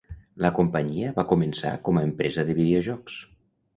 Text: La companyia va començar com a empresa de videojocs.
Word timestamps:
La 0.43 0.49
companyia 0.59 1.11
va 1.19 1.25
començar 1.33 1.75
com 1.89 1.99
a 1.99 2.03
empresa 2.07 2.47
de 2.49 2.57
videojocs. 2.61 3.19